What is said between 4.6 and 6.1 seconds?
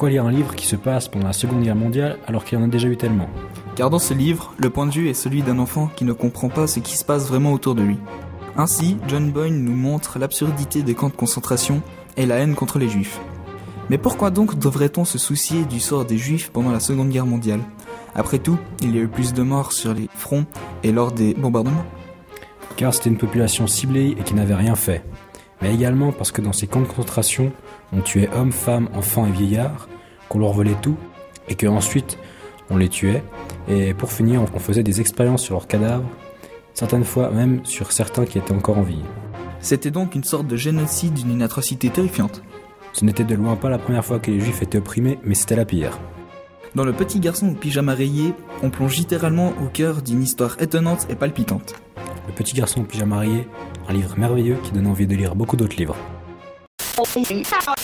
point de vue est celui d'un enfant qui